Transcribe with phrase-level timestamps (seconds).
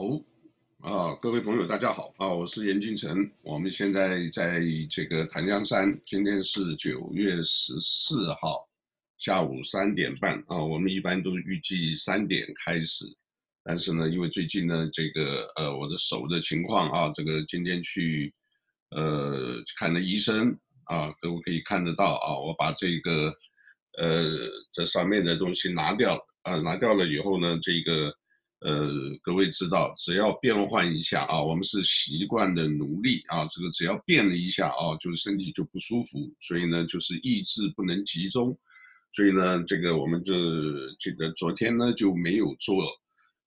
[0.00, 0.06] 好，
[0.88, 8.66] 啊，各位朋友，大家好，啊，我是严金城，我们现在在这个檀香山，今天是九月十四号
[9.18, 13.04] 下午三点半，啊，我们一般都预计三点开始，
[13.62, 18.32] 但是呢，因为最近呢，这个呃，我的手的情况啊，这个今天去
[18.92, 20.48] 呃看了医生，
[20.84, 23.30] 啊，各位可以看得到啊，我把这个
[23.98, 24.24] 呃
[24.72, 28.16] 这上面的东西拿掉，啊，拿掉了以后呢，这个。
[28.60, 28.90] 呃，
[29.22, 33.46] 各位知道，只要变换一下啊，我们是习惯的奴隶啊。
[33.46, 38.54] 这个只要变了一下啊，就是身体就不舒服，所以呢，就是意志不能集中，
[39.12, 40.34] 所以呢，这个我们这
[40.98, 42.84] 这个昨天呢就没有做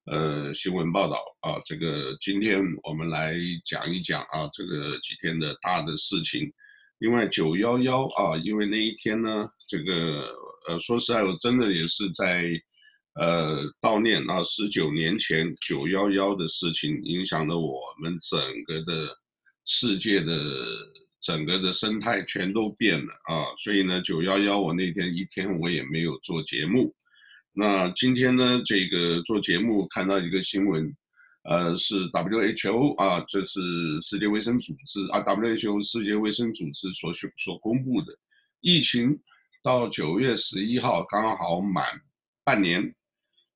[0.05, 1.61] 呃新闻报道啊。
[1.63, 6.51] 这个今天我们来讲一讲啊，这个几天的大的事情。
[6.97, 10.33] 另外九幺幺啊，因为那一天呢，这个
[10.67, 12.49] 呃说实在，我真的也是在。
[13.15, 19.15] 呃，悼念啊，十九年前九幺幺的事情，影响了我们整个的
[19.65, 20.35] 世界的
[21.21, 26.91] 整个的生态全都变了啊，所以呢，九幺幺我那天一天我也没有做节目。
[27.53, 30.91] 那今天呢，这个做节目看到一个新闻，
[31.43, 33.61] 呃，是 WHO 啊，这是
[34.01, 38.11] 世界卫生组织啊，WHO 世界卫生组织所所公布的
[38.59, 39.15] 疫情
[39.61, 41.85] 到九月十一号刚好满
[42.43, 42.91] 半年。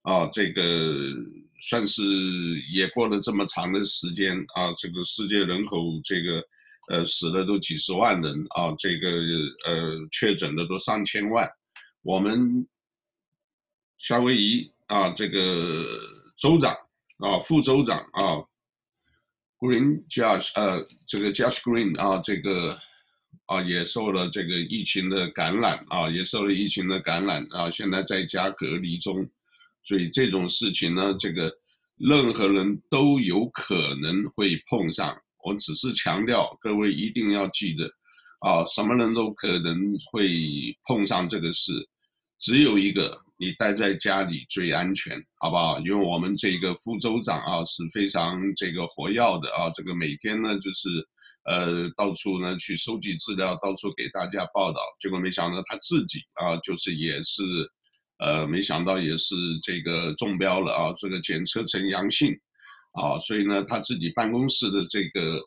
[0.08, 0.63] 啊，这个
[1.61, 2.02] 算是
[2.72, 6.41] 也过了这么长的时间啊，这个世界人口这个
[6.89, 9.09] 呃死了都几十万人啊，这个
[9.66, 11.45] 呃确诊的都上千万，
[12.03, 12.66] 我们
[13.97, 15.85] 夏威夷啊这个
[16.38, 16.73] 州长
[17.17, 18.39] 啊副州长啊
[19.59, 22.80] ，Green Josh 呃这个 Josh Green 啊这个
[23.47, 29.29] 啊也受了这个疫情的感染啊，也受了疫情的感染啊，现在在家隔离中。
[29.88, 31.50] 所以这种事情呢，这个
[31.96, 35.16] 任何人都有可能会碰上。
[35.46, 37.86] 我只是强调，各位一定要记得，
[38.42, 39.80] 啊，什么人都可能
[40.12, 41.72] 会碰上这个事。
[42.38, 45.80] 只有一个，你待在家里最安全，好不好？
[45.80, 50.90] 因为我们这个副州长啊是非常这个活跃的啊，这个每天呢就是
[51.46, 54.80] 呃到处呢去收集资料，到处给大家报道。
[55.00, 57.42] 结果没想到他自己啊，就是也是。
[58.19, 62.31] 呃，没想到也是这个中标了啊，这个检测呈阳性，
[62.94, 65.39] 啊，所以呢，他自己办公室的这个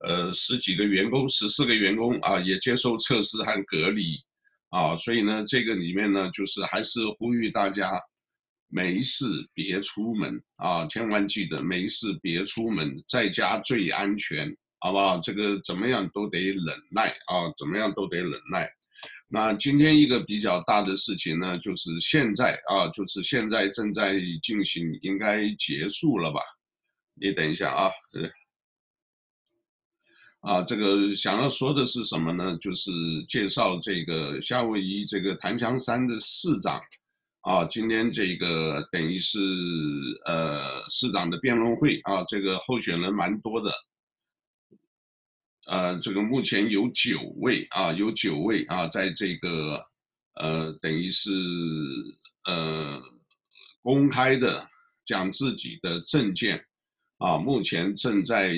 [0.00, 4.16] 呃十几个员工，十四个员工啊，也接受测试和隔离，
[4.70, 7.92] 啊，所以呢，这个里面呢，就是还是呼吁大家
[8.68, 15.18] 没事别出门啊，千万记得没事别出门，在家最安全，好不好？
[15.18, 18.66] 这个怎么样都得忍耐啊，怎么样都得忍耐。
[19.34, 26.38] 那今天一个比较大的事情呢，就是现在啊，就是现在正在进行，应该结束了吧？
[27.20, 27.90] 你等一下啊，
[30.42, 32.56] 啊，这个想要说的是什么呢？
[32.60, 32.92] 就是
[33.26, 36.80] 介绍这个夏威夷这个檀香山的市长
[37.40, 39.40] 啊，今天这个等于是
[40.26, 43.72] 呃市长的辩论会啊，这个候选人蛮多的。
[45.66, 49.82] 呃，这个目前有九位啊，有九位啊，在这个
[50.34, 51.30] 呃，等于是
[52.44, 53.00] 呃
[53.82, 54.68] 公开的
[55.06, 56.62] 讲自己的证件
[57.16, 58.54] 啊，目前正在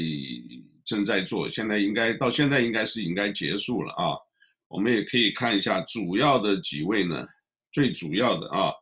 [0.85, 4.19] 正在做，现在应该到现在应该是应该结束了啊。
[4.67, 7.25] 我们也可以看一下主要的几位呢，
[7.71, 8.73] 最主要的啊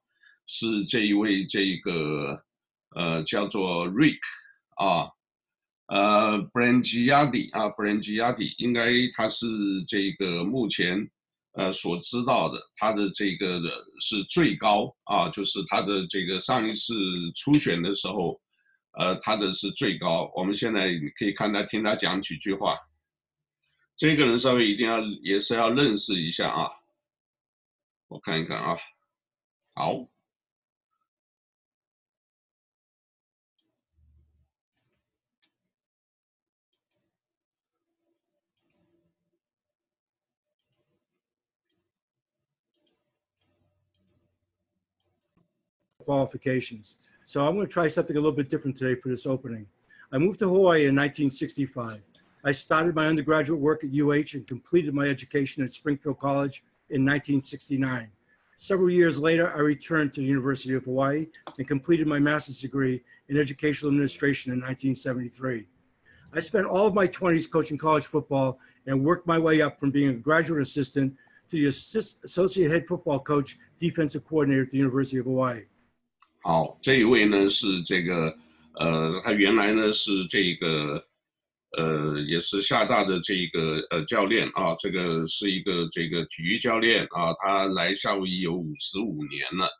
[0.46, 2.42] 是这一位这一个
[2.96, 4.18] 呃叫做 Rick
[4.76, 5.10] 啊。
[5.86, 9.46] 呃，Brangiati 啊，Brangiati 应该他是
[9.86, 11.06] 这个目前
[11.52, 13.68] 呃所知道的，他的这个的
[14.00, 16.94] 是最高啊，就是他的这个上一次
[17.34, 18.40] 初选的时候，
[18.92, 20.32] 呃，他的是最高。
[20.34, 20.88] 我们现在
[21.18, 22.78] 可以看他听他讲几句话，
[23.94, 26.70] 这个人稍微一定要也是要认识一下啊，
[28.08, 28.74] 我看一看啊，
[29.74, 30.13] 好。
[46.04, 46.96] Qualifications.
[47.24, 49.66] So I'm going to try something a little bit different today for this opening.
[50.12, 52.00] I moved to Hawaii in 1965.
[52.44, 57.02] I started my undergraduate work at UH and completed my education at Springfield College in
[57.02, 58.10] 1969.
[58.56, 61.26] Several years later, I returned to the University of Hawaii
[61.58, 65.66] and completed my master's degree in educational administration in 1973.
[66.34, 69.90] I spent all of my 20s coaching college football and worked my way up from
[69.90, 71.16] being a graduate assistant
[71.48, 75.62] to the associate head football coach, defensive coordinator at the University of Hawaii.
[76.46, 78.30] 好，这一位呢是这个
[78.78, 81.02] 呃，他原来呢是这个，
[81.78, 89.70] 呃，也是厦大的这个呃教练啊，这个是一个这个体育教练啊，他来夏威夷有五十五年了。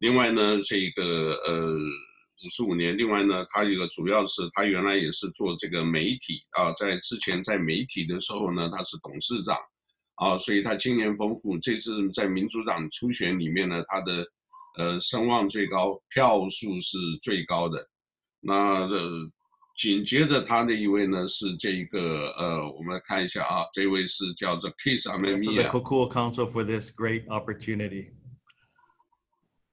[0.00, 9.56] 另外呢，这个呃五十五年，另外呢，他一个主要是他原来也是做这个媒体啊，在之前在媒体的时候呢，他是董事长
[10.16, 11.56] 啊，所以他经验丰富。
[11.60, 14.26] 这次在民主党初选里面呢，他的
[14.77, 17.87] 呃声望最高，票数是最高的。
[18.39, 19.31] 那呃，
[19.77, 28.11] 紧接着他的一位呢是这个呃，我们来看一下啊，这位是叫做 Keith Amemiya。The Kokua Council for this great opportunity.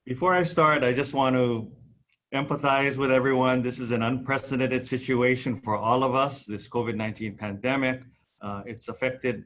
[0.06, 1.70] Before I start, I just want to
[2.32, 3.60] empathize with everyone.
[3.62, 6.46] This is an unprecedented situation for all of us.
[6.46, 8.02] This COVID-19 pandemic,
[8.40, 9.44] uh, it's affected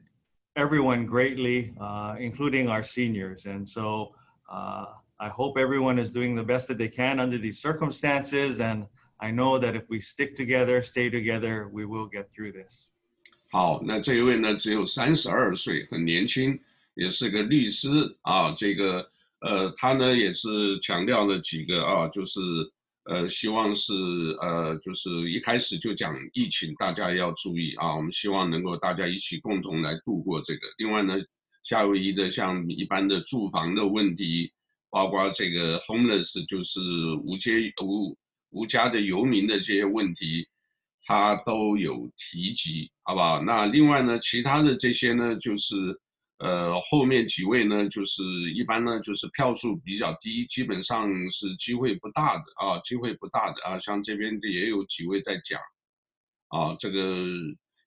[0.55, 3.45] everyone greatly, uh, including our seniors.
[3.45, 4.15] And so
[4.49, 4.85] uh,
[5.19, 8.85] I hope everyone is doing the best that they can under these circumstances and
[9.17, 12.87] I know that if we stick together, stay together, we will get through this.
[13.49, 16.59] 好，那这一位呢，只有三十二岁，很年轻，
[16.95, 17.87] 也是个律师
[18.23, 18.51] 啊。
[18.51, 19.09] 这个
[19.39, 22.41] 呃，他呢也是强调了几个啊，就是
[23.05, 23.93] 呃，希望是
[24.41, 27.95] 呃，就是一开始就讲疫情，大家要注意啊。
[27.95, 30.61] 我们希望能够大家一起共同来度过这个。
[30.79, 31.15] 另外呢，
[31.63, 34.51] 夏威夷的像一般的住房的问题，
[34.90, 36.80] 包括这个 homeless，就是
[37.24, 38.16] 无街无。
[38.52, 40.44] 无家的游民的这些问题，
[41.04, 43.40] 他都有提及，好不好？
[43.40, 45.76] 那另外呢，其他的这些呢，就是
[46.38, 53.78] 呃后面几位呢，就是一般呢，就是票数比较低，基本上是机会不大的啊，机会不大的啊。
[53.78, 55.60] 像这边也有几位在讲，
[56.48, 57.24] 啊，这个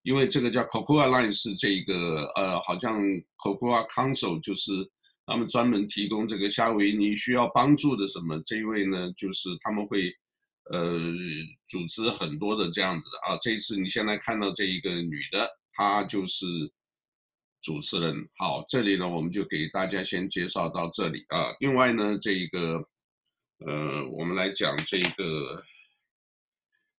[0.04, 3.02] 因为这个叫 Kokua Line 是这个呃，好像
[3.36, 4.72] Kokua Council 就是
[5.26, 10.14] 他们专门提供这个夏威夷你需要帮助的什么，这一位呢，就是他们会。
[10.72, 10.98] 呃，
[11.68, 16.46] 组织很多的这样子的啊，这一次你现在看到这一个女的，她就是
[17.62, 18.16] 主持人。
[18.38, 21.54] 好，这里呢，我们就给大家先介绍到这里啊。
[21.60, 22.82] 另外呢，这一个
[23.68, 25.62] 呃，我们来讲这个，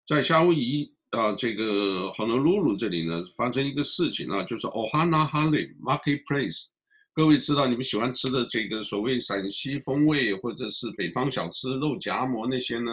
[0.06, 6.67] 在夏威夷啊，这个 Honolulu 这里呢，发生一个事情啊，就是 Ohana Hale Marketplace。
[7.14, 12.93] 各位知道你们喜欢吃的这个所谓陕西风味或者是北方小吃肉夹馍那些呢？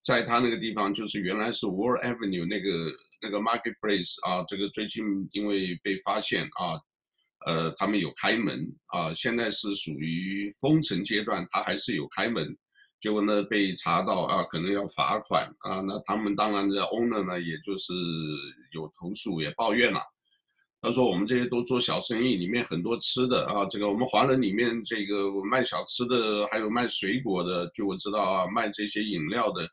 [0.00, 2.90] 在他那个地方，就是原来是 World Avenue 那个
[3.20, 6.80] 那个 Marketplace 啊，这个最近因为被发现啊，
[7.44, 12.56] 呃，他们有开门啊，现在是属于封城阶段，他还是有开门，
[12.98, 17.92] 结果呢被查到啊，可能要罚款啊，那他们当然的 owner 呢，也就是
[18.72, 20.00] 有投诉也抱怨了，
[20.82, 29.68] 他说我们这些都做小生意，里面很多吃的啊，这个我们华人里面这个卖小吃的，还有卖水果的，据我知道啊，卖这些饮料的。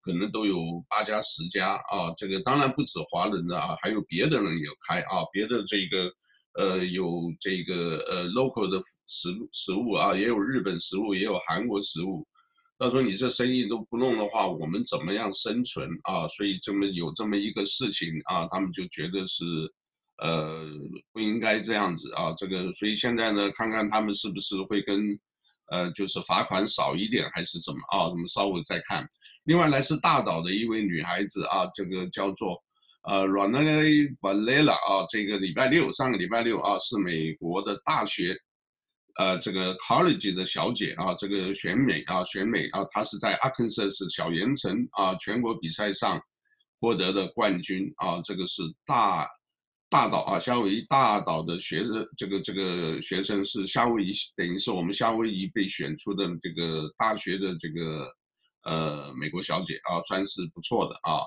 [0.00, 6.10] 可能都有八家十家啊，这个当然不止华人的啊，还有别的人也有开啊，别的这个
[6.54, 12.26] 呃有这个呃 local 的食食物啊，也有日本食物，也有韩国食物。
[12.78, 16.26] 他说你这生意都不弄的话，我们怎么样生存啊？
[16.28, 19.44] 所以这么有这么一个事情啊，他们就觉得是
[20.18, 20.66] 呃
[21.12, 25.18] 不应该这样子啊，这个所以现在呢，看看他们是不是会跟。
[25.70, 28.08] 呃，就是罚款少一点还是怎么啊？
[28.08, 29.06] 我们稍微再看。
[29.44, 32.58] 另外来是大岛的一位女孩子啊，这个叫做
[33.02, 38.34] 呃 Ronnie Valera 啊，这个礼拜六，上个礼拜六啊，是美国的大学，
[39.18, 46.18] 呃，这个 college 的小姐啊，这个选美啊，选美啊，她是在 Arkansas 小盐城啊全国比赛上
[46.80, 49.28] 获得的冠军啊，这个是大。
[49.90, 58.12] 大岛啊，夏威夷大岛的学生，这个这个学生是夏威夷，等于是我们夏威夷被选出的这个大学的这个
[58.64, 61.24] 呃美国小姐啊，算是不错的啊。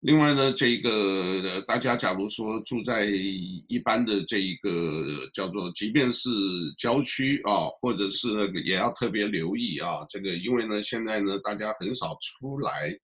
[0.00, 6.30] 另外呢，这个大家假如说住在一般的这一个叫做，即便是
[6.78, 12.96] 郊区啊，或者是那个也要特别留意啊，这个因为呢现在呢大家很少出来，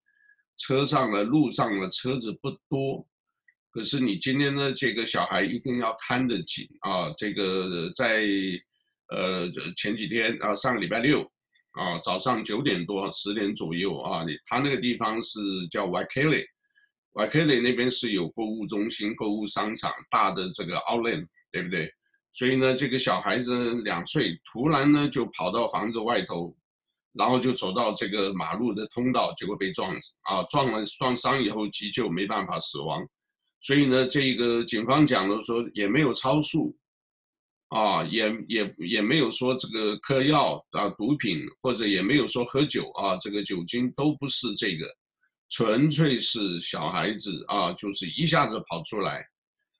[0.56, 3.04] 车上的路上的车子不多。
[3.73, 7.09] 可是你今天呢，这个小孩一定要看得紧啊！
[7.17, 8.25] 这个在
[9.11, 11.23] 呃前几天啊，上个礼拜六
[11.73, 21.89] 啊，早上九点多十点左右啊，他那个地方是叫 Waikele，Waikele 那边是有购物中心、购物商场大的这个 Outlet，对不对？
[22.33, 26.53] 所以呢，这个小孩子两岁，突然呢就跑到房子外头，
[27.12, 30.43] 然后就走到这个马路的通道，结果被撞死啊！
[30.50, 33.07] 撞了撞伤以后急救没办法死亡。
[33.61, 36.75] 所以呢，这个警方讲了说也没有超速，
[37.69, 44.87] 啊，也也也没有说这个嗑药啊、毒品，或者也没有说喝酒啊，这个酒精都不是这个，
[45.50, 49.23] 纯粹是小孩子啊，就是一下子跑出来。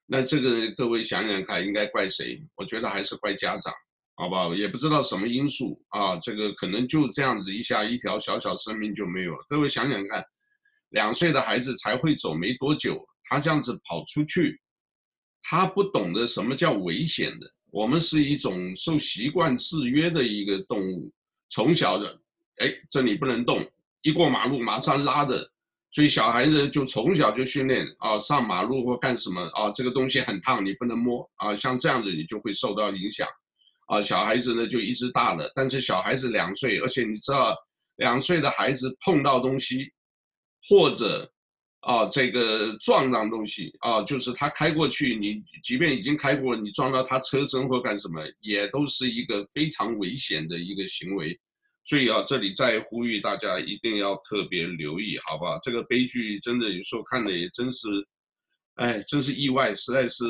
[0.07, 2.43] 那这个各位想想看，应该怪谁？
[2.57, 3.73] 我觉得还是怪家长，
[4.17, 4.55] 好不好？
[4.55, 9.45] 也不知道什么因素啊，这个可能就这样子一下，一条小小生命就没有了。
[9.49, 10.23] 各位想想看，
[10.91, 14.61] 两岁的孩子才会走没多久，他这样子跑出去，
[15.43, 17.51] 他不懂得什么叫危险的。
[17.71, 21.09] 我们是一种受习惯制约的一个动物，
[21.49, 22.21] 从小的，
[22.57, 23.65] 哎，这里不能动，
[24.03, 25.49] 一过马路马上拉的，
[25.93, 33.29] 所以小孩子就从小就训练啊，上马路或干什么啊，这个东西很烫，你不能摸啊，像这样子你就会受到影响，
[33.87, 37.57] 啊，小孩子呢就一直大了，但是小孩子两岁，而且你知道，
[37.97, 39.93] 两岁的孩子碰到东西，
[40.69, 41.33] 或者。
[41.81, 51.39] 啊，这个撞上东西啊，就是他开过去，你即便已经开过，你撞到他车身或干什么，也都是一个非常危险的一个行为。
[51.83, 55.59] 所以啊，这里再呼吁大家一定要特别留意，好吧？
[55.63, 57.89] 这个悲剧真的有时候看的也真是，
[58.75, 60.25] 哎，真是意外，实在是，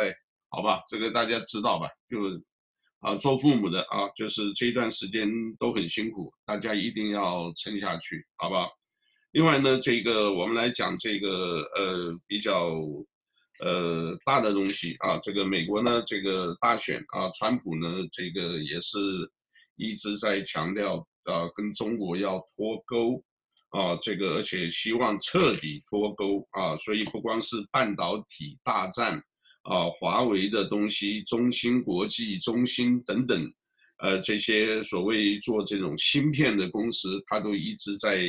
[0.00, 0.14] 哎，
[0.50, 1.88] 好吧，这个大家知道吧？
[2.08, 2.40] 就
[3.00, 8.70] 啊，做父母的啊，就是这段时间都很辛苦，大家一定要撑下去，好不好？
[9.34, 12.78] 另外呢，这个我们来讲这个呃比较
[13.64, 18.96] 呃大的东西啊，这个美国呢这个大选啊，川普呢这个也是
[19.74, 23.20] 一直在强调啊跟中国要脱钩
[23.70, 29.20] 啊，这个而且希望彻底脱钩啊，所以不光是半导体大战
[29.62, 33.52] 啊，华为的东西、中芯国际、中芯等等，
[33.98, 38.20] 呃这些所谓做这种芯片的公司，它都一直在。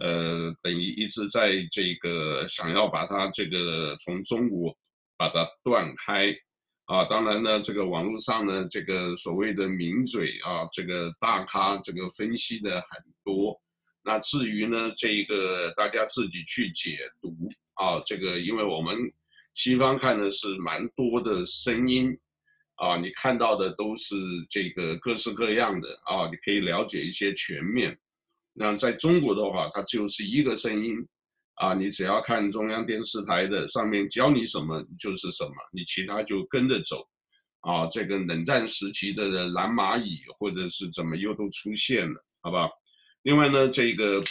[0.00, 4.74] 呃，等于一直在这个想要把它这个从中国
[5.18, 6.34] 把它断开
[6.86, 13.60] 啊，当然呢，这个网络上呢，这个所谓的名嘴啊，这个大咖这个分析的很多。
[14.02, 17.36] 那至于呢，这个大家自己去解读
[17.74, 18.96] 啊，这个因为我们
[19.52, 22.18] 西方看的是蛮多的声音
[22.76, 24.16] 啊，你看到的都是
[24.48, 27.96] 这个各式各样的啊，你可以了解一些全面。
[28.52, 30.96] 那在中国的话，它就是一个声音，
[31.54, 37.06] 啊，你只要看中央电视台的上面教你什么就是什么，你其他就跟着走，
[37.60, 42.68] 啊，这个冷战时期的蓝蚂蚁或者是怎么又都出现了，好不好？
[43.22, 44.22] 另外呢，这个，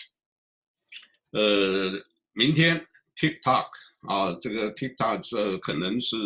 [1.32, 1.92] 呃，
[2.34, 2.86] 明天
[3.16, 3.68] TikTok
[4.02, 6.18] 啊，这个 TikTok 这可能是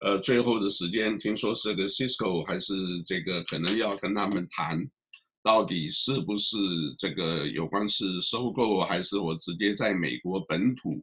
[0.00, 2.74] 呃最后的时间，听说是个 Cisco 还是
[3.04, 4.88] 这个可能要跟他们谈。
[5.44, 6.56] 到底是不是
[6.96, 10.98] 这个有关是收购，还是我直接在美国本土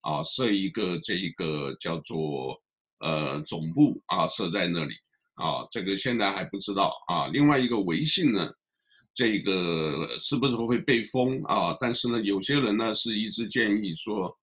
[0.00, 2.58] 啊设一个这一个叫做
[3.00, 4.94] 呃总部啊设在那里
[5.34, 5.68] 啊？
[5.70, 7.26] 这个现在还不知道啊。
[7.26, 8.50] 另外一个微信呢，
[9.12, 11.76] 这个是不是会被封啊？
[11.78, 14.34] 但是呢，有些人呢是一直建议说，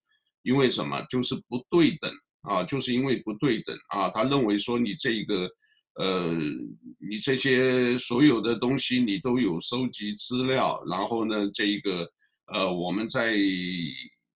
[0.44, 1.04] 因为什么？
[1.10, 5.50] 就是不对等啊，就是因为不对等啊，他认为说你这一个。
[6.00, 6.34] 呃，
[6.98, 12.10] 你这些所有的东西你都有收集资料，然后呢，这一个
[12.54, 13.38] 呃，我们在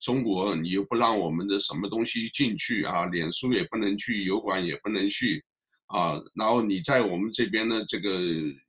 [0.02, 5.42] 中国你又不让我们的什么东西进去啊，脸书也不能去，油管也不能去
[5.88, 8.20] 啊，然后你在我们这边呢，这个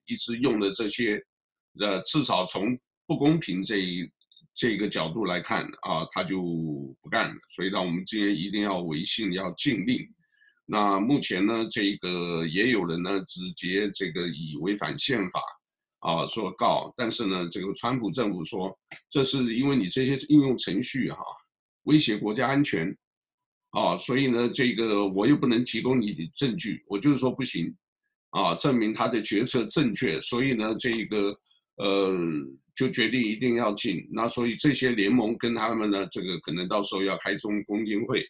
[0.06, 1.20] 一直用的这些，
[1.80, 4.08] 呃，至少从不公平这一
[4.54, 6.40] 这个角度来看啊，他就
[7.02, 10.08] 不干了，所以让我们今天一定要微信要禁令。
[10.66, 15.40] 那目前呢，这个也有人呢直接这个以违反宪法
[16.00, 18.74] 啊说告，但是呢，这个川普政府说，
[19.10, 21.18] 这是因为你这些应用程序哈、
[21.82, 22.88] 威胁国家安全
[23.72, 27.70] 啊，所以呢，这个我又不能提供你的证据，我就是说不行
[28.30, 31.38] 啊，证明他的决策正确，所以呢，这个
[31.76, 32.16] 呃
[32.74, 34.08] 就决定一定要进。
[34.10, 38.24] 那所以这些联盟跟他们呢，这个可能到时候要开中公听会。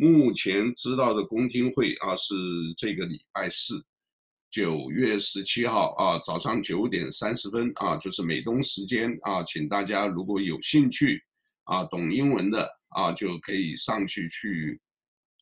[0.00, 2.36] 目前知道的公听会啊是
[2.76, 3.84] 这个礼拜四，
[4.48, 11.20] 九月十七号啊早上九点三十分啊，就是美东时间啊，请大家如果有兴趣
[11.64, 14.80] 啊懂英文的啊就可以上去去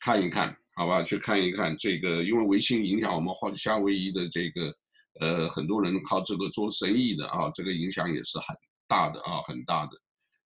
[0.01, 1.03] 看一看，好吧？
[1.03, 4.75] 去看一看这个，因为微信影响我们华夏威夷的这个
[5.21, 8.57] 呃很多人靠这个做生意的啊，这个影响也是很
[8.89, 9.93] 大的啊，很大的。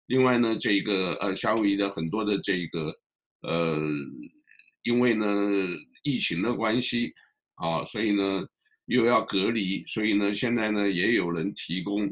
[0.07, 2.93] 另外呢，这个呃夏威夷的很多的这个。
[3.43, 3.79] 呃，
[4.83, 5.27] 因为呢
[6.03, 7.13] 疫情的关系
[7.55, 8.45] 啊，所以呢
[8.87, 12.07] 又要隔离，所以呢现在呢也有人提供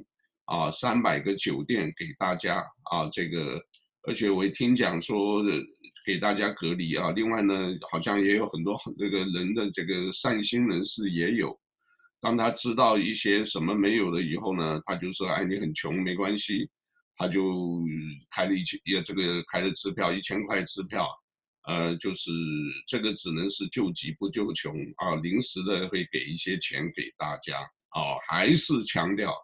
[0.46, 3.60] 啊三百个酒店给大家啊，这个
[4.02, 5.42] 而且我一听讲说
[6.06, 7.10] 给大家隔离啊。
[7.10, 11.58] 另外呢，好像也有很多这个人的这个善心人士也有，
[12.20, 16.68] 当他知道一些什么没有了以后呢，他就说：“哎，你很穷，没关系。”
[17.18, 17.82] 他就
[18.30, 21.08] 开了一千，也这个开了支票，一千块支票，
[21.66, 22.30] 呃，就是
[22.86, 27.58] 这个只能是救急不救穷啊，临时的会给一些钱给大家
[27.90, 29.34] 啊，还是强调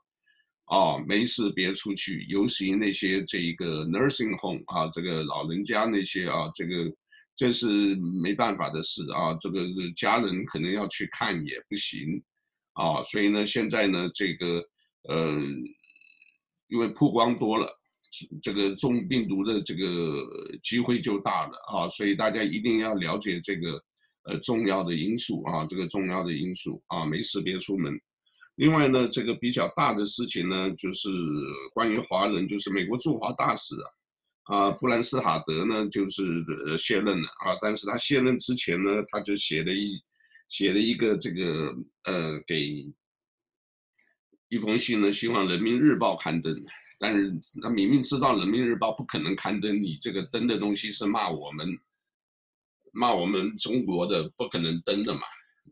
[0.66, 6.90] 啊，没事别出去，尤其那些这一个 nursing home 啊，这个老人家那些啊，这个
[7.34, 12.22] 这是没办法的事啊，这个是家人可能要去看也不行
[12.74, 14.64] 啊，所以呢，现在呢，这个
[15.08, 15.36] 呃。
[16.74, 17.70] 因为曝光多了，
[18.42, 20.26] 这个中病毒的这个
[20.60, 23.80] 机会就大了啊，所以大家一定要了解这个
[24.24, 27.96] 呃重要的因素啊，这个重要的因素啊，没事别出门。
[28.56, 31.08] 另外呢，这个比较大的事情呢，就是
[31.72, 33.76] 关于华人，就是美国驻华大使
[34.46, 36.44] 啊，啊布兰斯塔德呢就是
[36.76, 39.96] 卸任了啊，但是他卸任之前呢，他就写了一
[40.48, 42.92] 写了一个这个呃给。
[44.54, 46.54] 一封信呢，希望人民日报刊登，
[47.00, 47.28] 但是
[47.60, 51.76] 他明明知道人民日报不可能刊登，你这个登的东西是骂我们，
[52.92, 55.22] 骂我们中国的，不可能登的嘛。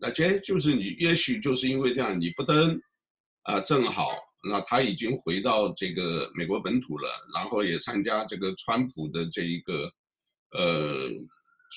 [0.01, 2.77] 那这就是你，也许就是因为这样，你不登，
[3.43, 9.89] 啊，正好那他已经回到这个美国本土了，然后也参加这个川普的这一个，
[10.59, 11.09] 呃，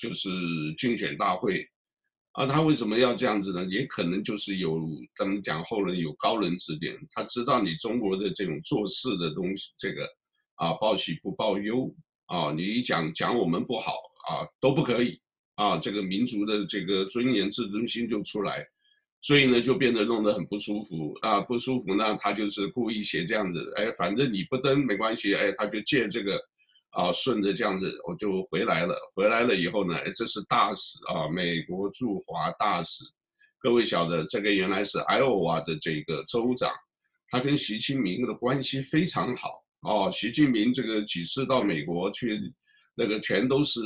[0.02, 0.28] 就是
[0.76, 1.70] 竞选大会。
[2.36, 3.66] 啊，他为什么要这样子呢？
[3.66, 4.78] 也可能就是有
[5.16, 10.06] 他们讲后人有高人指点，他知道你中国的这种做事的东西，这个
[10.56, 11.90] 啊报喜不报忧
[12.26, 13.94] 啊，你一讲讲我们不好
[14.28, 15.18] 啊都不可以
[15.56, 18.68] 啊，这个民族的这个尊严自尊心就出来，
[19.22, 26.38] 所以呢就变得弄得很不舒服啊，不舒服呢他就是故意写这样子，哎，反正你不登没关系，哎，他就借这个。
[26.96, 28.96] 啊，顺着这样子我就回来了。
[29.14, 33.04] 回来了以后呢，这是大使啊，美国驻华大使。
[33.60, 36.72] 各位晓得，这个原来是爱奥瓦的这个州长，
[37.30, 40.10] 他跟习近平的关系非常好哦。
[40.10, 42.40] 习近平这个几次到美国去，
[42.96, 43.82] 那个全都是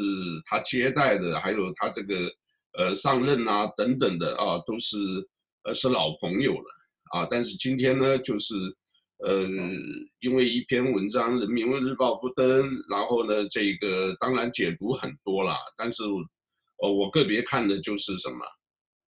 [0.46, 2.32] 他接待的，还有他这个
[2.78, 4.98] 呃上任啊等等的啊，都是
[5.64, 6.70] 呃是老朋友了
[7.12, 7.28] 啊。
[7.28, 8.54] 但是今天呢，就是。
[9.20, 9.44] 呃，
[10.22, 16.04] 因为一篇文章《人民日报》不登，然后呢，这个当然解读很多了，但是，
[16.82, 18.38] 呃，我个别看的就是什么，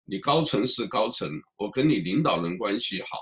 [0.05, 3.17] 你高层是高层，我跟你领导人关系好，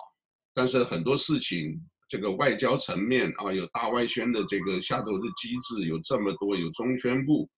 [0.54, 7.50] 但是很多事情，这个外交层面啊，有大外宣的这个下头的机制有这么多，有中宣部，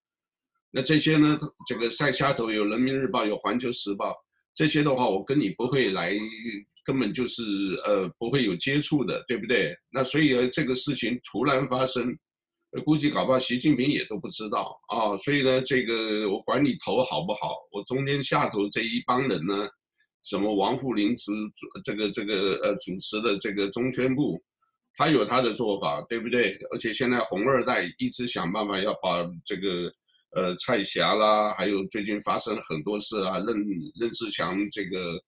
[0.69, 4.11] 那这些呢，这个在下头有《人民日报》，有《环球时报》，
[4.53, 6.13] 这些的话，我跟你不会来。
[6.85, 7.43] 根本就是
[7.83, 9.75] 呃不会有接触的，对不对？
[9.91, 12.15] 那所以呢，这个事情突然发生，
[12.85, 17.55] 估计搞不好习近平也都不知道啊、所以呢，这个我管你头好不好？
[17.71, 19.67] 我中间下头这一帮人呢，
[20.23, 21.31] 什么王沪宁主
[21.83, 24.39] 这个这个呃主持的这个中宣部，
[24.95, 26.55] 他有他的做法，对不对？
[26.71, 29.91] 而且现在红二代一直想办法要把这个
[30.35, 33.57] 呃蔡霞啦，还有最近发生很多事啊，任
[33.99, 35.19] 任志强这个。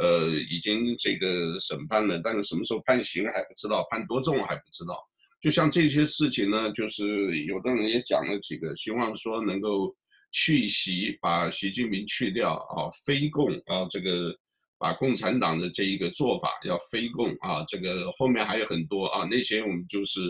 [0.00, 4.96] 呃，已经这个审判了，但是什么时候判刑还不知道，判多重还不知道。
[5.38, 9.94] 就像这些事情呢，就是有的人也讲了几个，希望说能够
[10.30, 14.34] 去习，把习近平去掉啊，非共啊，这个
[14.78, 20.20] 把共产党的这一个做法要非共啊，这个后面还有很多啊，那些我们就是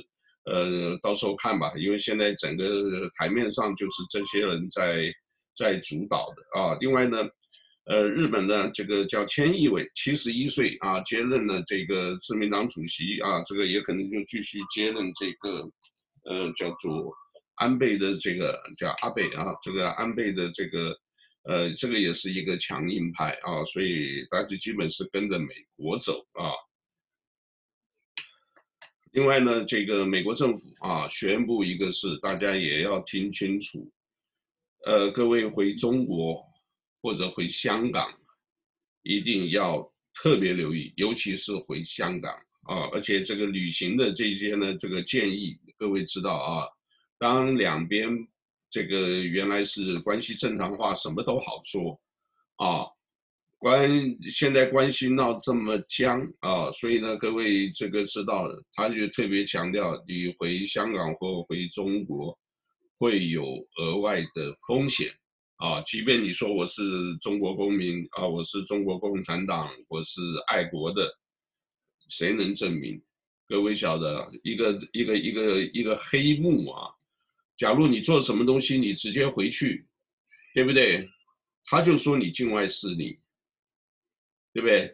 [0.46, 5.12] 呃到时候看吧，因为现在整个台面上就是这些人在
[5.57, 6.77] 在主导的啊。
[6.81, 7.18] 另外呢。
[7.84, 15.68] 呃，日本的这个叫菅义伟，七十一岁啊，接任了这个自民党主席啊，这个也可能就继续接任这个，
[16.24, 17.12] 呃，叫做
[17.56, 20.96] 安倍的这个叫阿倍啊，这个安倍的这个，
[21.42, 26.54] 呃，这个也是一个强硬派啊，所以大家基本是跟着美国走啊。
[29.10, 33.90] 另外呢，这个美国政府啊，宣布一个事，大家也要听清楚，
[34.86, 36.51] 呃，各位回中国。
[37.02, 38.08] 或者回香港，
[39.02, 39.82] 一定要
[40.14, 42.88] 特别留意，尤其是回香港啊！
[42.92, 46.64] 而且这个旅行的这些呢，这个建议各位知道啊，
[47.18, 48.08] 当两边
[48.70, 52.00] 这个原来是关系正常化，什么都好说
[52.56, 52.86] 啊，
[53.58, 53.90] 关
[54.28, 62.38] 现在关系闹这么僵啊，所以呢，各位这个知道，他就特别强调，你回香港或回中国
[62.96, 63.44] 会有
[63.78, 65.12] 额外的风险。
[65.62, 71.16] 啊，即便你说我是中国公民啊，我是中国共产党，我是爱国的，
[72.09, 73.01] 谁能证明？
[73.46, 76.90] 各位晓得，一个一个一个一个黑幕啊，
[77.57, 79.87] 假如你做什么东西，你直接回去，
[80.53, 81.09] 对不对？
[81.66, 83.20] 他就说你境外势力，
[84.53, 84.92] 对不对？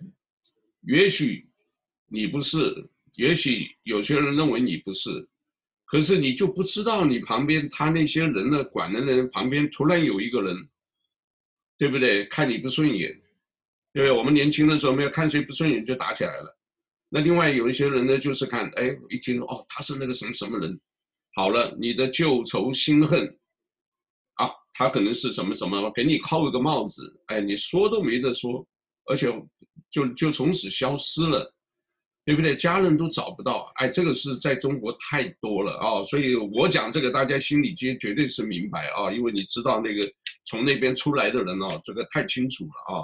[0.82, 1.48] 也许
[2.08, 5.26] 你不是，也许有些人认为你不是，
[5.90, 10.68] 可是你就不知道你旁边他那些人呢，管的人旁边突然有一个人，
[11.78, 12.26] 对不对？
[12.26, 13.10] 看你不顺眼，
[13.94, 14.10] 对不对？
[14.10, 16.58] 我们年轻的时候没有看谁不顺眼就打起来了。
[17.08, 20.78] 那另外有一些人呢，就是看，哎，一听哦，他是那个什么什么人，
[21.32, 23.26] 好了，你的旧仇新恨，
[24.34, 28.62] 啊，他可能是什么什么，给你扣一个帽子，哎，你说都没得说，
[29.06, 29.26] 而且
[29.88, 31.50] 就就从此消失了，
[32.28, 32.54] 对不对？
[32.54, 40.06] 家人都找不到，哎，这个是在中国太多了啊，所以我讲这个，大家心里绝绝对是明白啊，因为你知道那个
[40.44, 43.00] 从那边出来的人哦，这个太清楚了啊。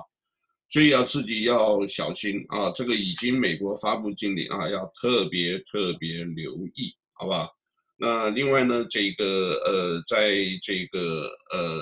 [0.68, 2.70] 所以要自己要小心啊！
[2.72, 7.48] 这个已经美国发布禁令啊，要特别特别留意，好吧？
[7.96, 11.80] 那另外呢，这个呃，在这个呃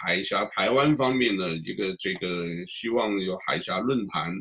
[0.00, 4.32] 海峡台湾方面呢，一个这个希望有海峡论坛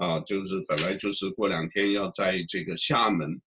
[0.00, 3.40] 啊，就是本来就是过两天要在这个厦门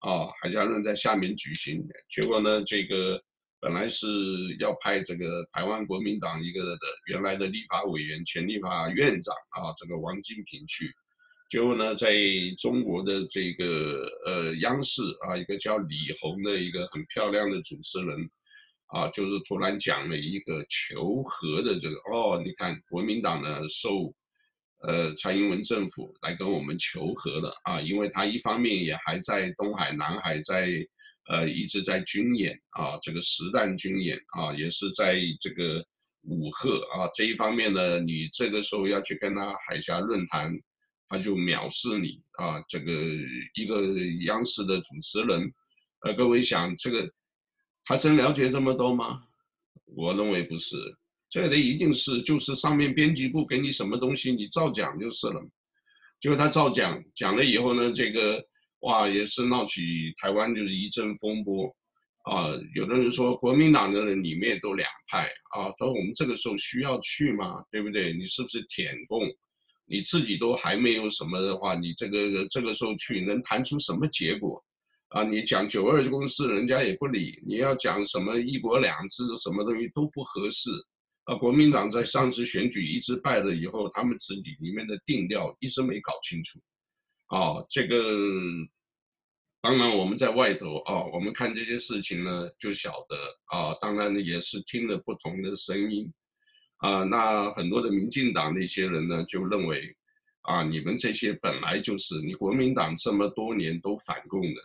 [0.00, 3.22] 啊，海峡论在厦门举行，结果呢，这个。
[3.60, 4.06] 本来是
[4.60, 10.88] 要派这个台湾国民党一个的原来的立法委员、前立法院长啊，这个王金平去，
[11.50, 12.14] 结果呢，在
[12.56, 18.30] 中国的这个呃央视啊，一个叫李红的一个很漂亮的主持人
[18.86, 24.14] 啊，就是突然讲了一个求和的这个哦，你看国民党呢受
[24.82, 30.68] 呃蔡英文政府来跟我们求和了啊，因为他一方面也还在东海、南海在。
[31.30, 35.84] 呃，一直在军演啊，这个实弹军演啊，也是在这个
[36.22, 40.50] 武赫啊这一方面呢，你这个时候要去跟他海峡论坛，
[41.06, 42.64] 他就藐视你啊。
[42.66, 42.90] 这个
[43.52, 43.82] 一个
[44.24, 45.52] 央视的主持人，
[46.00, 47.06] 呃，各位想这个，
[47.84, 49.22] 他真了解这么多吗？
[49.84, 50.76] 我认为不是，
[51.30, 55.40] 这个一定是就是上面编辑部给你什么东西，你照讲就是了。
[56.20, 58.44] 结果他照讲讲了以后呢，这个。
[58.82, 61.66] 哇，也是闹起台湾就是一阵风波，
[62.30, 67.60] 啊，有的人说国民党的人里面都两派啊，说我们这个时候需要去吗？
[67.72, 68.12] 对不对？
[68.12, 69.20] 你是不是舔共？
[69.84, 74.64] 你自己都还没有什么的话，你这个这个时候去能谈出什么结果？
[75.08, 80.70] 啊，你讲九二共识，人家也不理；你要讲什么一国两制，什么东西都不合适。
[81.28, 86.58] 啊，国民党在上次选举一直败了以后，他们自己里面的定调一直没搞清楚。
[87.26, 88.02] 啊，这个
[89.60, 96.10] 当然我们在外头啊，我们看这些事情呢，就晓得啊，当然也是听了不同的声音
[96.78, 97.04] 啊。
[97.04, 99.94] 那很多的民进党那些人呢，就认为
[100.40, 104.62] 啊，你们这些本来就是你国民党这么多年都反共的，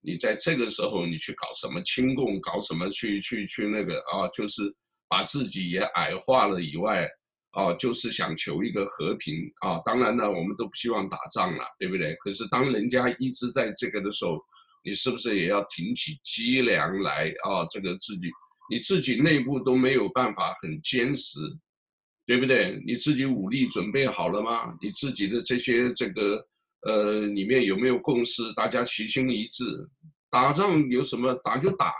[0.00, 4.74] 你在这个时候你去搞什么亲共，搞什么去去去那个啊，就是
[5.10, 7.06] 把自己也矮化了以外。
[7.52, 9.82] 啊，就是想求一个和平啊！
[9.84, 12.14] 当然呢，我们都不希望打仗了，对不对？
[12.20, 14.38] 可是当人家一直在这个的时候，
[14.84, 17.66] 你是不是也要挺起脊梁来啊？
[17.68, 18.30] 这个自己
[18.70, 21.40] 你自己内部都没有办法很坚实，
[22.24, 22.80] 对不对？
[22.86, 24.72] 你自己武力准备好了吗？
[24.80, 26.46] 你自己的这些这个
[26.86, 28.44] 呃里面有没有共识？
[28.52, 29.64] 大家齐心一致，
[30.30, 31.92] 打仗有什么打就打，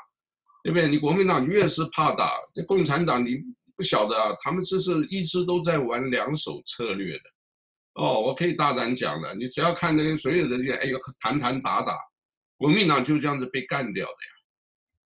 [0.62, 0.88] 对不对？
[0.88, 2.32] 你国民党越是怕打，
[2.66, 3.38] 共产党你。
[3.76, 7.22] 不晓得啊，他们这是一直都在玩两手策略的，
[7.94, 11.96] 哦，我可以大胆讲的，你只要看那个所有的人，哎呦，谈谈打打，
[12.58, 14.32] 国民党就这样子被干掉的呀，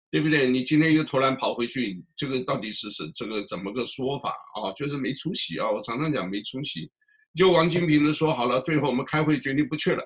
[0.09, 0.47] 对不对？
[0.47, 4.71] 你今天又突然跑回去，这个到底是是这个怎么个说法啊？
[4.71, 5.69] 就是没出息啊！
[5.69, 6.89] 我常常讲没出息。
[7.35, 10.03] 就王金平说好了，最后我们开会决定不去了，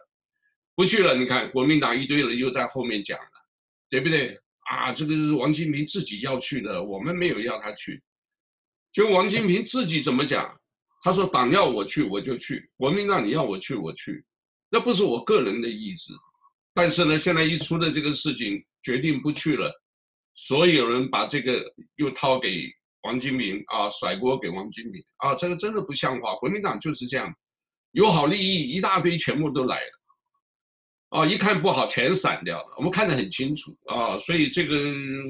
[0.73, 1.15] 不去了。
[1.15, 3.31] 你看国民党一堆人又在后面讲了，
[3.91, 4.39] 对不对？
[4.65, 8.01] 啊，这个是王金平自己要去的，我们没有要他去。
[8.91, 10.55] 就王金平自己怎么讲？
[11.03, 14.25] 他说：“党要我去，我就去；国民党你要我去，我去。
[14.71, 16.11] 那不是我个人的意志。
[16.73, 19.71] 但是呢，现在一出了这个事情，决定不去了，
[20.33, 21.63] 所有人把这个
[21.97, 22.73] 又掏给
[23.03, 26.33] 王金平啊，甩锅给王金平啊，这个真的不像话。
[26.37, 27.31] 国民党就是这样，
[27.91, 30.04] 友好利益一大堆，全部都来了。
[31.09, 32.75] 啊，一看不好，全散掉了。
[32.77, 34.77] 我们看得很清楚啊，所以这个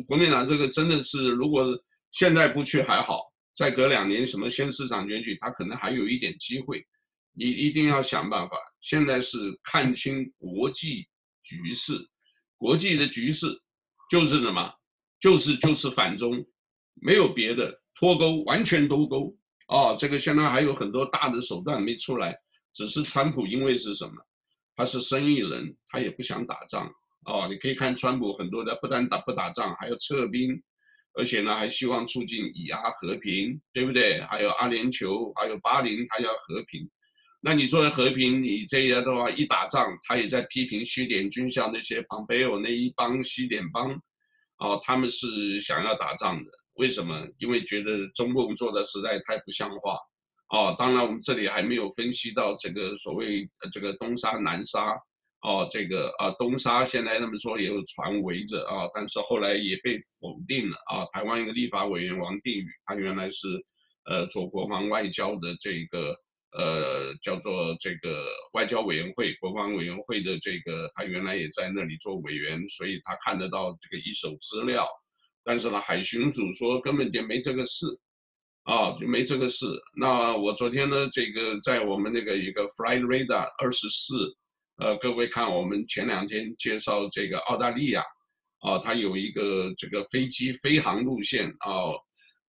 [0.07, 1.67] 国民党这个真的是，如果
[2.11, 3.21] 现在不去还好。”
[3.57, 6.85] 再隔两年，什么先市长选举，他可能还有一点机会。
[7.31, 8.57] 你一定要想办法。
[8.81, 11.07] 现在是看清国际
[11.41, 11.93] 局势，
[12.57, 13.47] 国际的局势
[14.09, 14.69] 就是什么？
[15.21, 16.45] 就是就是反中，
[16.95, 19.33] 没有别的，脱钩，完全脱钩。
[19.69, 22.37] 哦，这个现在还有很多大的手段没出来，
[22.73, 24.13] 只是川普因为是什么？
[24.75, 26.91] 他是生意人，他也不想打仗
[27.25, 30.61] 哦，你可以看川普很多的不但打不打仗，还要撤兵，
[31.13, 34.21] 而且呢还希望促进以阿和平，对不对？
[34.21, 36.87] 还有阿联酋，还有巴林，他要和平。
[37.41, 43.91] 那你作为和平，你这样的话一打仗，他也在批评西点军校那些庞贝奥那一帮西点帮，
[44.57, 46.51] 哦，他们是想要打仗的。
[46.73, 47.25] 为什么？
[47.37, 49.97] 因为觉得中共做的实在太不像话。
[50.49, 54.95] 哦，当然我们这里还没有分析到这个所谓这个东沙南沙。
[55.41, 61.05] 哦，这个啊东沙现在他们说也有船围着啊，但是后来也被否定了啊。
[61.13, 63.47] 台湾一个立法委员王定宇，他原来是
[64.09, 66.15] 呃做国防外交的这个
[66.57, 74.87] 呃叫做这个外交委员会、国防委员会的这个，他原来也在那里做委员，所以他看得到这个一手资料。
[75.43, 77.85] 但是呢，海巡署说根本就没这个事，
[78.65, 79.65] 啊，就没这个事。
[79.95, 84.31] 那我昨天呢，这个在我们那个一个 Flight Radar 二十四，
[84.77, 88.03] 呃，各位看我们前两天介绍这个澳大利亚，
[88.61, 91.93] 啊，它有一个这个飞机飞航路线啊，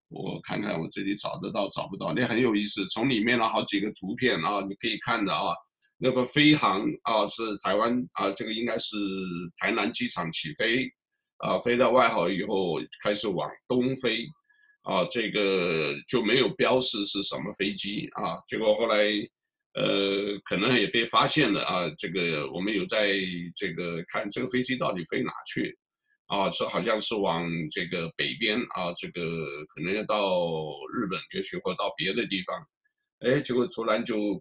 [0.09, 5.55] 我看看我这里找得到找不到，那很有意思，从里面的好几个图片啊，你可以看的啊，
[5.99, 8.97] 那个飞航啊是台湾啊，这个应该是
[9.59, 10.89] 台南机场起飞。
[11.39, 14.27] 啊，飞到外海以后开始往东飞，
[14.87, 18.39] 啊，这个就没有标识是什么飞机啊。
[18.47, 19.05] 结果后来，
[19.75, 21.91] 呃，可能也被发现了啊。
[21.99, 23.19] 这个我们有在
[23.57, 25.77] 这个看这个飞机到底飞哪去，
[26.29, 29.21] 啊，说好像是往这个北边啊，这个
[29.67, 30.39] 可能要到
[30.95, 32.57] 日本，也许或到别的地方。
[33.27, 34.41] 哎，结果突然就，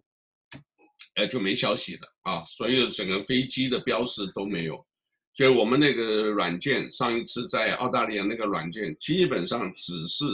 [1.14, 2.44] 哎，就没消息了啊。
[2.44, 4.86] 所有整个飞机的标识都没有。
[5.36, 10.24] 就我们那个软件，上一次在澳大利亚那个软件，基本上只是，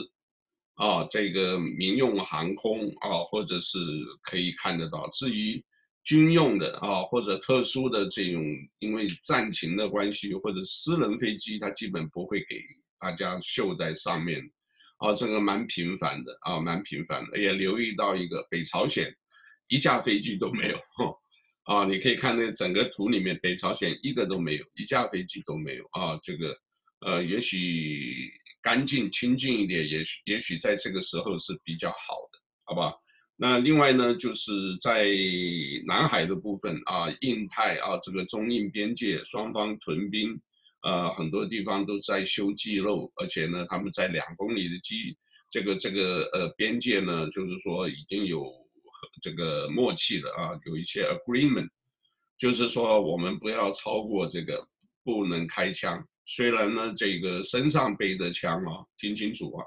[0.74, 3.78] 啊，这个民用航空啊，或者是
[4.22, 5.08] 可以看得到。
[5.08, 5.60] 至于
[6.04, 8.44] 军用的啊，或者特殊的这种，
[8.78, 12.62] 因为战情的关系，或者私人飞机，它基本不会给
[13.00, 14.40] 大家秀在上面。
[14.98, 17.40] 啊，这个蛮频繁的啊，蛮频繁的。
[17.40, 19.12] 也留意到一个北朝鲜，
[19.66, 20.78] 一架飞机都没有。
[21.64, 26.18] 啊，你可以看那整个图里面，北朝鲜一个都没有，一架飞机都没有啊。
[26.20, 26.57] 这个，
[27.07, 28.29] 呃，也许
[28.61, 32.92] 干净清净一点，也许也许在这个时候是比较好的，好吧？
[33.37, 35.07] 那另外呢，就是在
[35.87, 40.37] 南海的部分啊，印太啊，这个中印边界双方屯兵，
[40.83, 45.16] 呃，很多地方都在修记录，而且呢，他们在两公里的机
[45.48, 48.62] 这个这个呃边界呢，就是说已经有。
[49.20, 51.68] 这个默契的啊，有一些 agreement，
[52.36, 54.66] 就是说我们不要超过这个，
[55.04, 56.02] 不能开枪。
[56.24, 59.64] 虽然呢，这个身上背着枪啊，听清楚啊，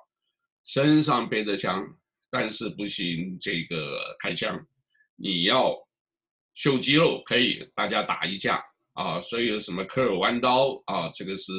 [0.63, 1.85] 身上背着枪，
[2.29, 4.59] 但是不行这个开枪。
[5.15, 5.75] 你要
[6.53, 9.21] 秀肌肉可以，大家打一架啊。
[9.21, 11.51] 所以有什么科尔弯刀啊，这个是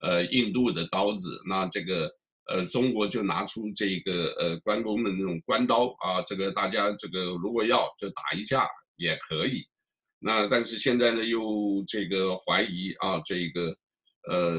[0.00, 2.10] 呃印度的刀子，那这个。
[2.48, 9.62] 呃，中国就拿出这个呃关公的那种关刀啊，这个大家这个如果要就打一架也可以。
[10.18, 13.74] 那但是现在呢，又这个怀疑啊，这个
[14.28, 14.56] 呃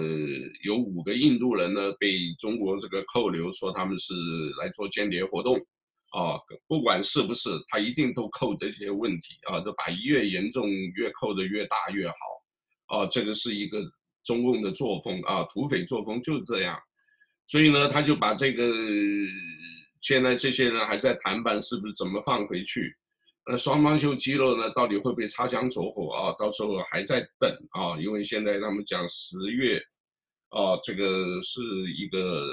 [0.64, 4.14] 有五个印度人呢被中国这个扣留，说他们是
[4.60, 6.40] 来做间谍活动啊。
[6.68, 12.16] 不管是不是，他一定都扣这些问题啊，都把越严重越扣的越大越好
[12.98, 13.06] 啊。
[13.08, 13.84] 这个是一个
[14.24, 16.80] 中共的作风啊，土匪作风就是这样。
[17.52, 18.64] 所以呢，他就把这个
[20.00, 22.96] 现在这些人还在谈判，是不是怎么放回去？
[23.46, 26.34] 那双方秀肌肉呢，到底会不会擦枪走火啊？
[26.40, 29.78] 到时候还在等啊，因为现在他们讲十月，
[30.48, 31.62] 啊，这个是
[31.94, 32.48] 一个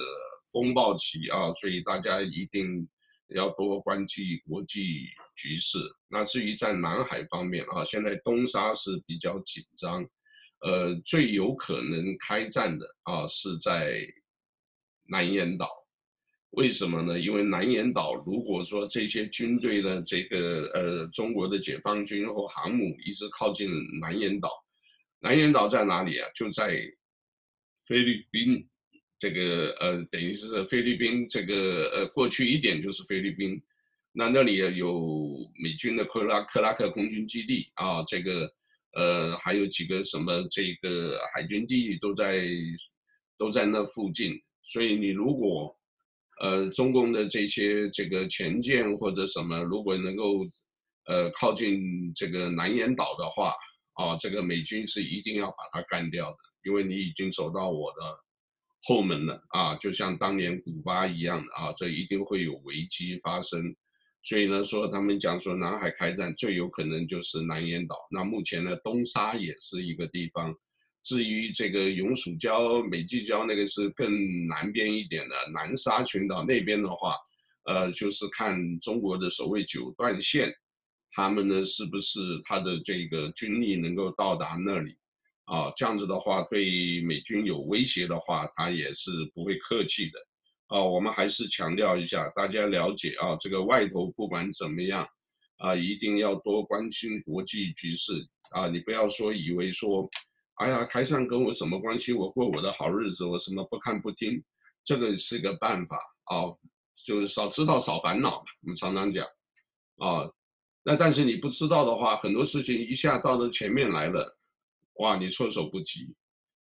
[0.52, 2.84] 风暴期啊，所以大家一定
[3.28, 5.06] 要多关注国际
[5.36, 5.78] 局势。
[6.08, 10.04] 那至于在南海方面啊，现在东沙是比较紧张，
[10.62, 13.96] 呃，最有可能开战的啊是在。
[15.10, 15.70] 南岩岛，
[16.50, 17.18] 为什么呢？
[17.18, 24.50] 因为南岩岛，如果说这些军队的这个呃中国的解放军或航母一直靠近南岩岛，
[25.20, 26.28] 南岩岛在哪里啊？
[26.34, 26.78] 就在
[27.86, 28.68] 菲律宾，
[29.18, 33.58] 这个呃等于是菲律宾这个呃过去一点就是菲律宾，
[34.12, 38.52] 那那里有美军的克拉克拉克空军基地啊，这个
[38.94, 42.46] 呃还有几个什么这个海军基地都在
[43.38, 44.38] 都在那附近。
[44.70, 45.74] 所以你如果，
[46.42, 50.46] 呃，中共的这些这个潜舰或者什么，如果能够，
[51.06, 53.54] 呃，靠近这个南岩岛的话，
[53.94, 58.18] 啊，这个美军是一定要把它干掉的，因为你已经走到我的
[58.82, 63.74] 后门了啊，就像当年古巴一样的啊，这一定会有危机发生。
[64.20, 67.96] 所以呢，说他们讲说南海开战最有可能就是南岩岛。
[68.10, 70.54] 那目前呢，东沙也是一个地方。
[71.08, 77.16] 至于这个永暑礁、美济礁那个是更南边一点的南沙群岛那边的话，
[77.64, 80.52] 呃，就是看中国的所谓九段线，
[81.12, 84.94] 他们呢是不是他的这个军力能够到达那里？
[85.46, 90.18] 啊，这样子的话，对美军有威胁的话，他也是不会客气的。
[90.66, 95.08] 啊，我们还是强调一下，大家了解啊，这个外头不管怎么样，
[95.56, 98.12] 啊，一定要多关心国际局势
[98.50, 100.06] 啊，你不要说以为说，
[100.58, 102.12] 哎呀，台上跟我什么关系？
[102.12, 104.42] 我过我的好日子，我什么不看不听，
[104.84, 106.46] 这个是一个办法啊，
[107.06, 108.44] 就是少知道少烦恼。
[108.62, 109.24] 我们常常讲，
[109.98, 110.28] 啊，
[110.82, 114.36] 那但是你不知道的话，很多事情一下到了前面来了。
[114.94, 116.12] 哇，你措手不及，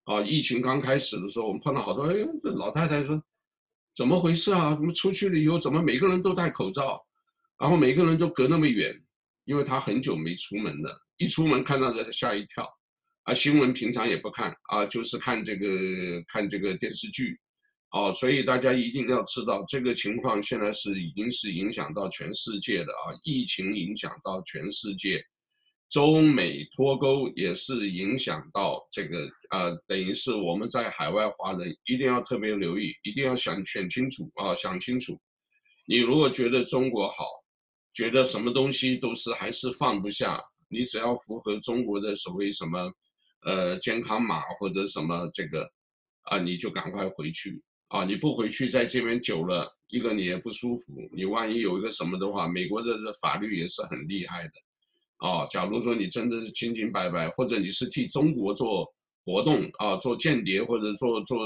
[0.05, 0.21] 啊！
[0.21, 3.21] 疫情刚开始的时候，我们碰到好多，哎，这老太太说，
[3.95, 4.73] 怎么回事啊？
[4.73, 7.05] 怎么出去了以后，怎么每个人都戴口罩，
[7.59, 8.99] 然后每个人都隔那么远？
[9.45, 12.67] 因为他很久没出门了，一出门看到这吓一跳，
[13.23, 15.67] 啊，新闻平常也不看啊，就是看这个
[16.27, 17.39] 看这个电视剧，
[17.91, 25.23] 哦，所以大家一定要知道，这个情况现在是已经是影响到全世界的啊，疫情影响到全世界。
[25.89, 35.15] 中美脱钩也是影响到这个，啊，等于是我们在海外华人一定要特别留意，一定要想选清楚啊，想清楚。
[35.85, 37.25] 你如果觉得中国好，
[37.93, 42.91] 觉得什么东西都是还是放不下，你只要符合中国的所谓什么，
[43.45, 45.69] 呃，健康码或者什么这个，
[46.23, 48.05] 啊，你就赶快回去啊！
[48.05, 54.51] 你不回去，在这边久了，一个你也不舒服，你万一有一个什么的话，美国的法律也是很厉害的。
[55.17, 58.91] 啊，假如说你真的是清清白白，或者你是替中国做
[59.25, 61.45] 活动啊，做间谍或者做做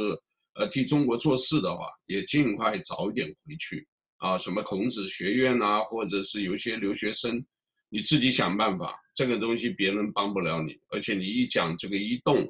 [0.56, 4.38] 呃替中国做事的话，也尽快早一点回去啊。
[4.38, 7.44] 什么孔子学院啊，或者是有些留学生，
[7.90, 9.00] 你自己想办法。
[9.16, 12.48] 这个东西别人帮不了你，而且你一讲这个一动，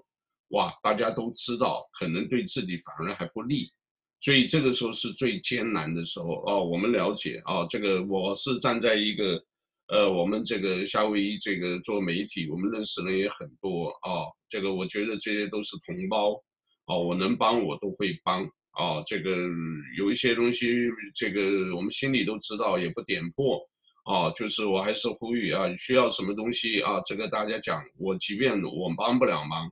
[0.50, 3.72] 哇，大家都知道，可能对自己反而还不利。
[4.20, 6.64] 所以这个时候是最艰难的时候哦。
[6.64, 9.44] 我们了解啊，这个我是站在一个。
[9.90, 14.28] 呃，我们这个夏威夷这个做媒体，我们认识人也很多啊。
[14.50, 16.34] 这个我觉得这些都是同胞，
[16.88, 19.02] 哦，我能帮我都会帮啊。
[19.06, 19.34] 这个
[19.98, 20.68] 有一些东西，
[21.16, 23.66] 这个我们心里都知道，也不点破
[24.08, 24.32] 啊。
[24.32, 29.70] 就是我还是呼吁啊，需要什么东西啊，这个大家讲，我即便我帮不了忙，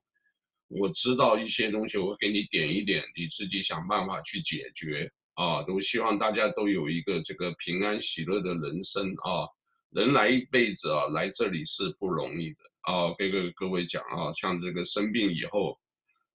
[0.68, 5.64] 我知道一些东西，我给你点一点，你自己想办法去解决啊。
[5.64, 9.48] 都希望大家都有一个这个平安喜乐的人生啊。
[9.92, 13.16] 人来一辈子啊，来这里是不容易的啊！
[13.18, 15.80] 给各各位讲啊，像这个生病以后，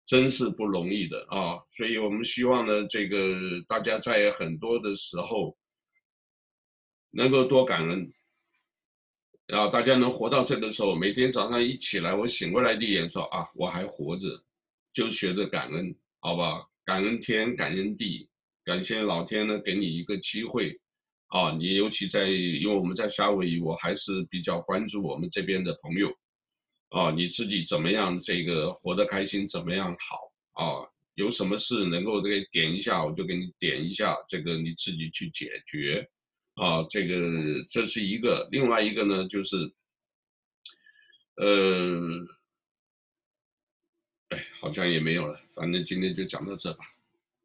[0.05, 1.59] 真是不容易的啊！
[1.69, 3.35] 所以我们希望呢，这个
[3.67, 5.57] 大家在很多的时候
[7.11, 8.11] 能够多感恩
[9.47, 9.69] 然后！
[9.71, 14.27] 大家能活到这个时候，每天早上一起来，我醒过来第一眼说啊，我还活着，
[14.93, 16.63] 就学着感恩，好吧？
[16.85, 18.29] 感恩天，感恩地，
[18.63, 20.79] 感谢老天呢，给你一个机会。
[21.29, 26.11] 啊，你尤其在，因为我们在夏威夷，我还是比较关注我们这边的朋友。
[26.89, 28.19] 啊，你自己怎么样？
[28.19, 30.63] 这个活得开心怎么样好？
[30.63, 36.07] 啊，有什么事能够给点一下，我就给你点一下，这个你自己去解决。
[36.59, 37.15] 啊，这个
[37.69, 39.55] 这是一个，另外一个呢就是，
[41.37, 41.99] 呃，
[44.29, 46.85] 哎，好像也没有了，反正今天就讲到这吧。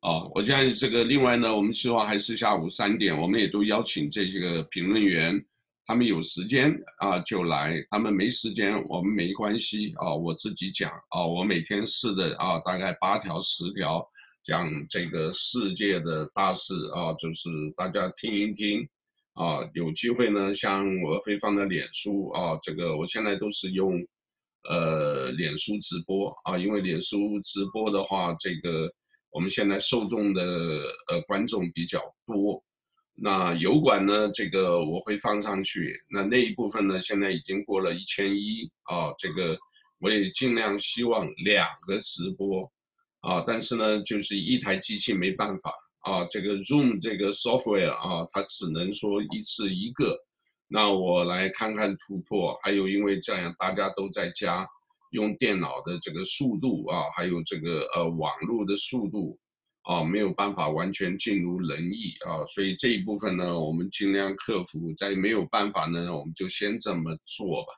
[0.00, 5.42] 啊，我现在这个另外呢，我们希望还是下午三点，我们也都邀请这些个评论员，
[5.86, 14.06] 他们有时间啊就来，他们没时间我们没关系啊，我自己讲啊，我每天试的啊大概八条十条
[14.42, 18.86] 讲这个世界的大事啊，就是大家听一听
[19.34, 23.94] 啊，有机会呢，像我会放在脸书啊，这个我现在都是用
[24.68, 28.92] 呃脸书直播啊，因为脸书直播的话，这个。
[29.36, 30.40] 我们现在受众的
[31.10, 32.62] 呃观众比较多，
[33.16, 35.92] 那油管呢，这个我会放上去。
[36.08, 39.58] 那那一部分呢，现在已经过了一千一啊，这个
[39.98, 42.62] 我也尽量希望两个直播
[43.22, 45.74] 啊，但是呢，就是一台机器没办法
[46.04, 50.16] 啊，这个 Zoom 这个 software 啊，它只能说一次一个。
[50.68, 54.66] 那我来看看突破，还有因为这样大家都在家。
[55.10, 59.38] 用电脑的这个速度啊，还有这个呃网络的速度
[59.82, 64.92] 啊，没有办法完全尽如人意啊，所以这一部分呢，我们尽量克服。
[64.96, 67.72] 在没有办法呢，我们就先这么做吧。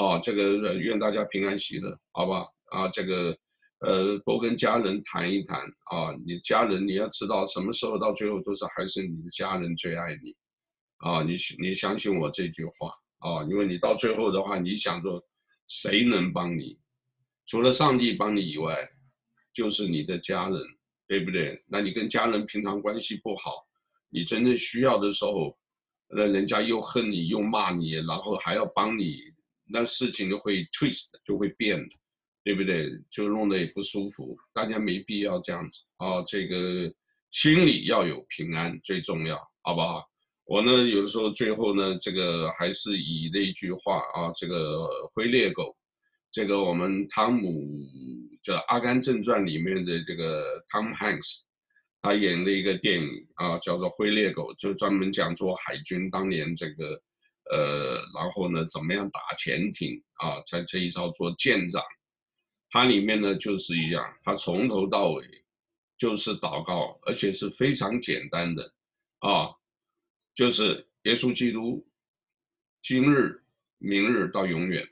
[0.00, 2.46] 啊，这个愿大家平安喜乐，好吧？
[2.70, 3.36] 啊，这个
[3.80, 10.34] 呃多跟家人谈一谈啊，你家人你要知道，什么时候到最后都是还是你的家人最爱你
[10.98, 15.22] 啊，你你相信我这句话啊，因为你到最后的话，你想说。
[15.70, 16.80] 谁能帮你？
[17.44, 18.74] 除了上帝帮你以外，
[19.52, 20.58] 就是你的家人，
[21.06, 21.62] 对不对？
[21.66, 23.68] 那你跟家人平常关系不好，
[24.08, 25.54] 你真正需要的时候，
[26.08, 29.24] 那人家又恨你又骂你，然后还要帮你，
[29.66, 31.96] 那事情就会 twist，就会变的，
[32.44, 32.90] 对不对？
[33.10, 34.36] 就弄得也不舒服。
[34.54, 36.92] 大家没必要这样子啊，这个
[37.30, 40.02] 心里要有平安最重要，好不好？
[40.44, 45.76] 我呢，有的时候最后呢，这个还是以那句话啊，这个灰猎狗。
[46.30, 47.50] 这个我们汤姆
[48.42, 51.40] 叫《阿甘正传》里面的这个 Tom Hanks，
[52.00, 57.02] 他演的一个电影啊，叫做《灰猎狗》，就专门讲做海军当年这个
[57.50, 61.82] 呃，然后呢怎么样打潜艇啊，在这一招做舰长。
[62.70, 65.24] 它里面呢就是一样，它从头到尾
[65.96, 68.72] 就是祷告，而且是非常简单的
[69.20, 69.50] 啊，
[70.34, 71.86] 就是耶稣基督，
[72.82, 73.42] 今日、
[73.78, 74.88] 明日到永远。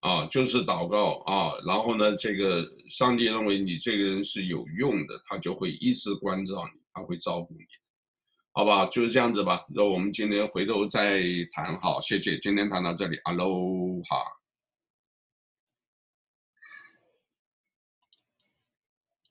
[0.00, 7.64] 啊，就是祷告啊，然后呢，这个上帝认为你这个人是有用的，他就会一直关照你，他会照顾你，
[8.52, 8.86] 好吧？
[8.86, 9.66] 就是这样子吧。
[9.68, 11.20] 那我们今天回头再
[11.52, 14.37] 谈，好，谢谢，今天谈到这里，哈喽，哈。